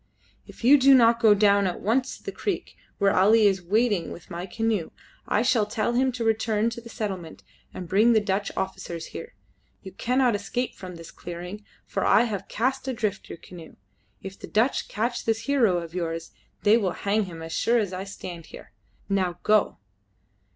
[0.47, 4.11] If you do not go down at once to the creek, where Ali is waiting
[4.11, 4.89] with my canoe,
[5.27, 9.35] I shall tell him to return to the settlement and bring the Dutch officers here.
[9.83, 13.75] You cannot escape from this clearing, for I have cast adrift your canoe.
[14.23, 16.31] If the Dutch catch this hero of yours
[16.63, 18.71] they will hang him as sure as I stand here.
[19.07, 19.77] Now go."